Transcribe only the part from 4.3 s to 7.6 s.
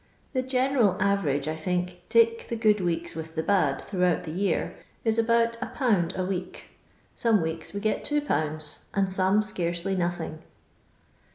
year, is about 1/. a week; some